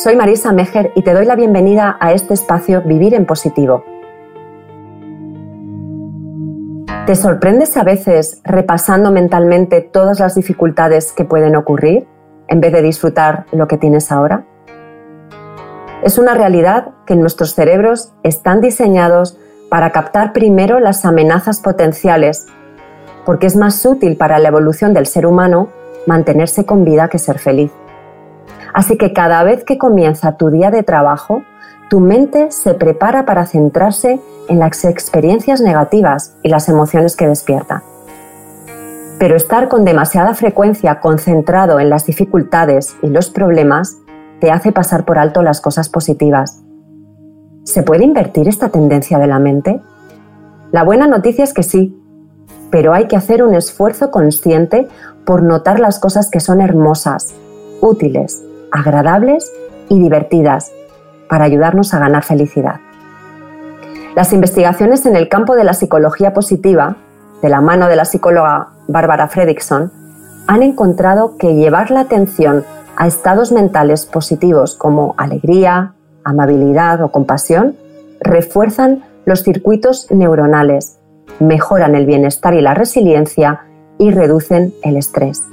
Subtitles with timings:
[0.00, 3.82] Soy Marisa Mejer y te doy la bienvenida a este espacio Vivir en Positivo.
[7.04, 12.06] ¿Te sorprendes a veces repasando mentalmente todas las dificultades que pueden ocurrir
[12.46, 14.44] en vez de disfrutar lo que tienes ahora?
[16.04, 19.36] Es una realidad que nuestros cerebros están diseñados
[19.68, 22.46] para captar primero las amenazas potenciales,
[23.26, 25.70] porque es más útil para la evolución del ser humano
[26.06, 27.72] mantenerse con vida que ser feliz.
[28.72, 31.42] Así que cada vez que comienza tu día de trabajo,
[31.88, 37.82] tu mente se prepara para centrarse en las experiencias negativas y las emociones que despierta.
[39.18, 43.96] Pero estar con demasiada frecuencia concentrado en las dificultades y los problemas
[44.40, 46.62] te hace pasar por alto las cosas positivas.
[47.64, 49.80] ¿Se puede invertir esta tendencia de la mente?
[50.70, 51.98] La buena noticia es que sí,
[52.70, 54.86] pero hay que hacer un esfuerzo consciente
[55.24, 57.34] por notar las cosas que son hermosas,
[57.80, 59.52] útiles agradables
[59.88, 60.72] y divertidas
[61.28, 62.80] para ayudarnos a ganar felicidad.
[64.14, 66.96] Las investigaciones en el campo de la psicología positiva,
[67.42, 69.92] de la mano de la psicóloga Barbara Fredrickson,
[70.46, 72.64] han encontrado que llevar la atención
[72.96, 75.92] a estados mentales positivos como alegría,
[76.24, 77.76] amabilidad o compasión
[78.20, 80.98] refuerzan los circuitos neuronales,
[81.38, 83.60] mejoran el bienestar y la resiliencia
[83.98, 85.44] y reducen el estrés.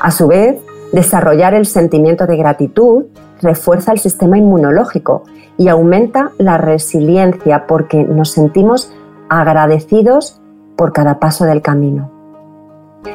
[0.00, 0.60] A su vez,
[0.92, 3.06] Desarrollar el sentimiento de gratitud
[3.42, 5.24] refuerza el sistema inmunológico
[5.58, 8.92] y aumenta la resiliencia porque nos sentimos
[9.28, 10.40] agradecidos
[10.76, 12.10] por cada paso del camino.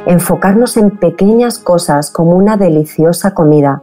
[0.05, 3.81] Enfocarnos en pequeñas cosas como una deliciosa comida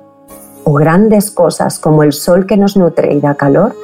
[0.64, 3.74] o grandes cosas como el sol que nos nutre y da calor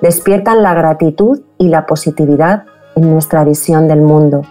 [0.00, 4.42] despiertan la gratitud y la positividad en nuestra visión del mundo.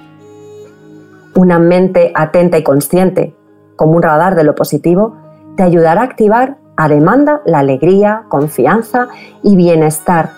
[1.36, 3.37] Una mente atenta y consciente
[3.78, 5.16] como un radar de lo positivo,
[5.56, 9.08] te ayudará a activar a demanda la alegría, confianza
[9.42, 10.32] y bienestar,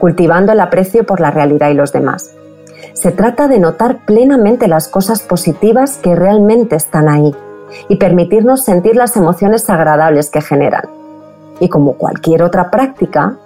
[0.00, 2.34] cultivando el aprecio por la realidad y los demás.
[2.94, 7.34] Se trata de notar plenamente las cosas positivas que realmente están ahí
[7.88, 10.84] y permitirnos sentir las emociones agradables que generan.
[11.60, 13.36] Y como cualquier otra práctica,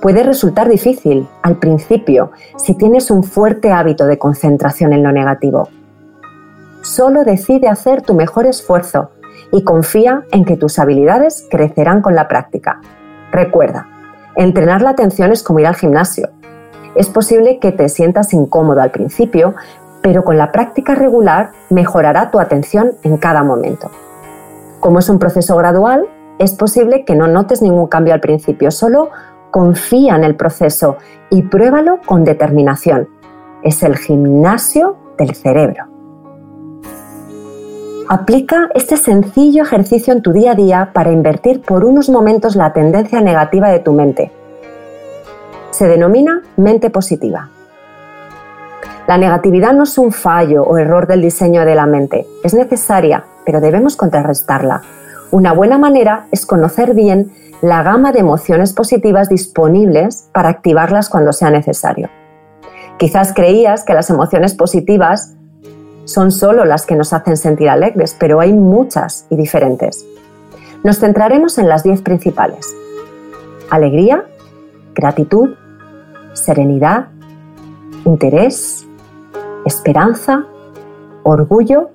[0.00, 5.68] puede resultar difícil al principio si tienes un fuerte hábito de concentración en lo negativo.
[6.84, 9.08] Solo decide hacer tu mejor esfuerzo
[9.50, 12.82] y confía en que tus habilidades crecerán con la práctica.
[13.32, 13.88] Recuerda,
[14.36, 16.28] entrenar la atención es como ir al gimnasio.
[16.94, 19.54] Es posible que te sientas incómodo al principio,
[20.02, 23.90] pero con la práctica regular mejorará tu atención en cada momento.
[24.78, 26.06] Como es un proceso gradual,
[26.38, 29.08] es posible que no notes ningún cambio al principio, solo
[29.50, 30.98] confía en el proceso
[31.30, 33.08] y pruébalo con determinación.
[33.62, 35.93] Es el gimnasio del cerebro.
[38.08, 42.74] Aplica este sencillo ejercicio en tu día a día para invertir por unos momentos la
[42.74, 44.30] tendencia negativa de tu mente.
[45.70, 47.48] Se denomina mente positiva.
[49.06, 53.24] La negatividad no es un fallo o error del diseño de la mente, es necesaria,
[53.46, 54.82] pero debemos contrarrestarla.
[55.30, 57.32] Una buena manera es conocer bien
[57.62, 62.10] la gama de emociones positivas disponibles para activarlas cuando sea necesario.
[62.98, 65.34] Quizás creías que las emociones positivas
[66.04, 70.04] son solo las que nos hacen sentir alegres, pero hay muchas y diferentes.
[70.82, 72.74] Nos centraremos en las 10 principales.
[73.70, 74.24] Alegría,
[74.94, 75.54] gratitud,
[76.34, 77.08] serenidad,
[78.04, 78.86] interés,
[79.64, 80.44] esperanza,
[81.22, 81.90] orgullo,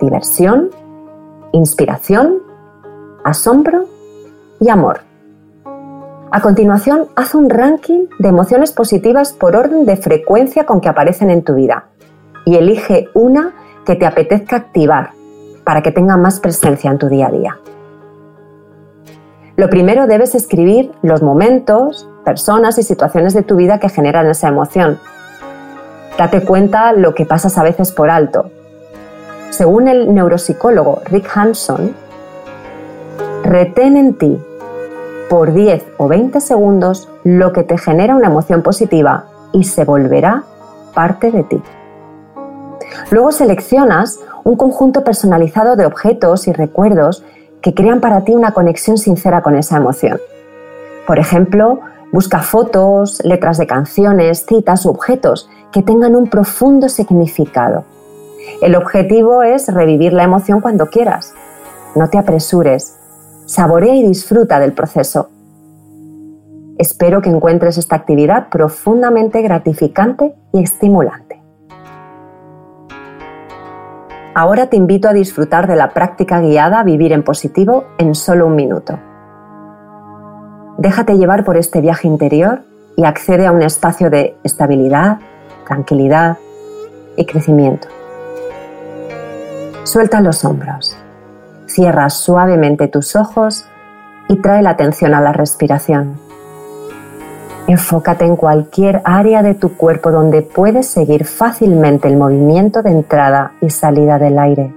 [0.00, 0.70] diversión,
[1.52, 2.38] inspiración,
[3.24, 3.86] asombro
[4.60, 5.00] y amor.
[6.30, 11.30] A continuación, haz un ranking de emociones positivas por orden de frecuencia con que aparecen
[11.30, 11.88] en tu vida
[12.48, 13.52] y elige una
[13.84, 15.10] que te apetezca activar
[15.64, 17.58] para que tenga más presencia en tu día a día.
[19.56, 24.48] Lo primero debes escribir los momentos, personas y situaciones de tu vida que generan esa
[24.48, 24.98] emoción.
[26.16, 28.50] Date cuenta lo que pasas a veces por alto.
[29.50, 31.94] Según el neuropsicólogo Rick Hanson,
[33.44, 34.38] retén en ti
[35.28, 40.44] por 10 o 20 segundos lo que te genera una emoción positiva y se volverá
[40.94, 41.62] parte de ti.
[43.10, 47.24] Luego seleccionas un conjunto personalizado de objetos y recuerdos
[47.62, 50.20] que crean para ti una conexión sincera con esa emoción.
[51.06, 51.80] Por ejemplo,
[52.12, 57.84] busca fotos, letras de canciones, citas u objetos que tengan un profundo significado.
[58.62, 61.34] El objetivo es revivir la emoción cuando quieras.
[61.94, 62.96] No te apresures,
[63.46, 65.30] saborea y disfruta del proceso.
[66.78, 71.27] Espero que encuentres esta actividad profundamente gratificante y estimulante.
[74.40, 78.54] Ahora te invito a disfrutar de la práctica guiada Vivir en positivo en solo un
[78.54, 78.96] minuto.
[80.76, 82.62] Déjate llevar por este viaje interior
[82.96, 85.18] y accede a un espacio de estabilidad,
[85.66, 86.38] tranquilidad
[87.16, 87.88] y crecimiento.
[89.82, 90.96] Suelta los hombros,
[91.66, 93.64] cierra suavemente tus ojos
[94.28, 96.27] y trae la atención a la respiración.
[97.68, 103.52] Enfócate en cualquier área de tu cuerpo donde puedes seguir fácilmente el movimiento de entrada
[103.60, 104.74] y salida del aire.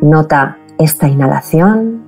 [0.00, 2.04] Nota esta inhalación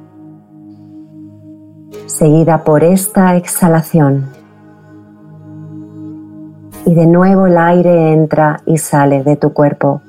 [2.07, 4.27] seguida por esta exhalación.
[6.87, 10.01] Y de nuevo el aire entra y sale de tu cuerpo,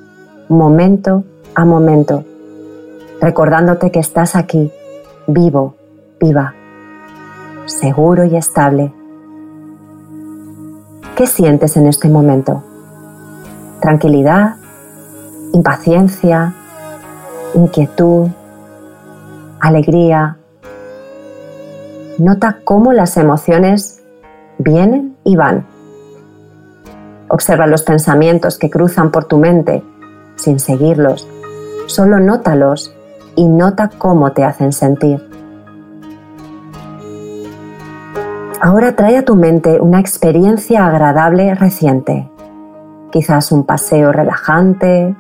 [0.50, 1.24] momento
[1.56, 2.24] a momento,
[3.20, 4.72] recordándote que estás aquí,
[5.26, 5.74] vivo,
[6.20, 6.54] viva,
[7.66, 8.94] seguro y estable
[11.16, 12.64] ¿Qué sientes en este momento?
[13.82, 14.56] ¿Tranquilidad?
[15.54, 16.54] ¿Impaciencia?
[17.54, 18.30] ¿Inquietud?
[19.60, 20.38] ¿Alegría?
[22.18, 24.02] Nota cómo las emociones
[24.58, 25.66] vienen y van.
[27.28, 29.84] Observa los pensamientos que cruzan por tu mente
[30.36, 31.28] sin seguirlos.
[31.88, 32.96] Solo nótalos
[33.36, 35.31] y nota cómo te hacen sentir.
[38.64, 42.30] Ahora trae a tu mente una experiencia agradable reciente,
[43.12, 45.16] quizás un paseo relajante,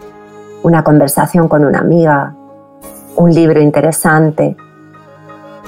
[0.62, 2.36] una conversación con una amiga,
[3.16, 4.56] un libro interesante,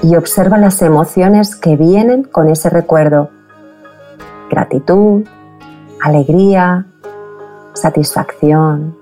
[0.03, 3.31] y observa las emociones que vienen con ese recuerdo.
[4.51, 5.25] Gratitud,
[5.99, 6.85] alegría,
[7.73, 8.95] satisfacción.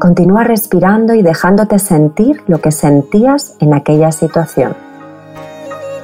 [0.00, 4.87] Continúa respirando y dejándote sentir lo que sentías en aquella situación.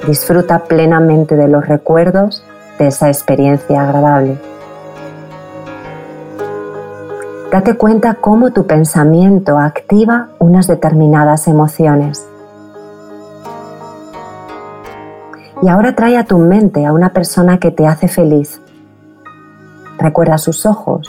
[0.06, 2.44] Disfruta plenamente de los recuerdos
[2.78, 4.38] de esa experiencia agradable.
[7.50, 12.26] Date cuenta cómo tu pensamiento activa unas determinadas emociones.
[15.62, 18.60] Y ahora trae a tu mente a una persona que te hace feliz.
[19.98, 21.08] Recuerda sus ojos,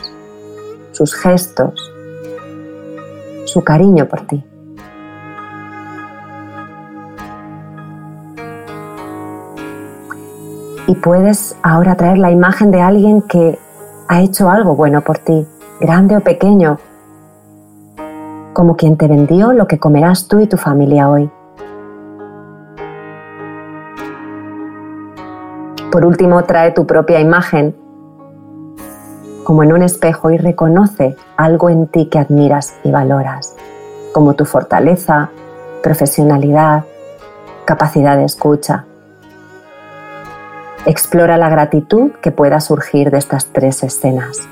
[0.92, 1.92] sus gestos,
[3.44, 4.44] su cariño por ti.
[10.86, 13.58] Y puedes ahora traer la imagen de alguien que
[14.08, 15.46] ha hecho algo bueno por ti,
[15.80, 16.78] grande o pequeño,
[18.52, 21.30] como quien te vendió lo que comerás tú y tu familia hoy.
[25.92, 27.74] Por último, trae tu propia imagen
[29.44, 33.54] como en un espejo y reconoce algo en ti que admiras y valoras,
[34.12, 35.30] como tu fortaleza,
[35.84, 36.84] profesionalidad,
[37.64, 38.85] capacidad de escucha.
[40.86, 44.48] Explora la gratitud que pueda surgir de estas tres escenas.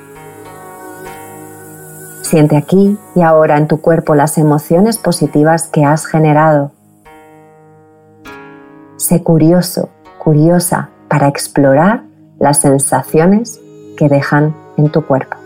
[2.23, 6.73] Siente aquí y ahora en tu cuerpo las emociones positivas que has generado.
[8.97, 12.03] Sé curioso, curiosa para explorar
[12.41, 13.61] las sensaciones
[13.97, 15.44] que dejan en tu cuerpo.